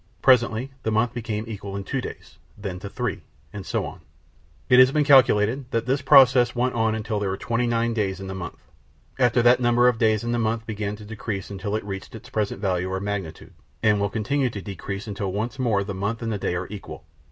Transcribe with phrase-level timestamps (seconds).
[0.23, 3.21] Presently the month became equal to two days, then to three,
[3.53, 4.01] and so on.
[4.67, 8.19] It has been calculated that this process went on until there were twenty nine days
[8.19, 8.63] in the month.
[9.19, 12.15] After that the number of days in the month began to decrease until it reached
[12.15, 13.53] its present value or magnitude,
[13.83, 17.05] and will continue to decrease until once more the month and the day are equal.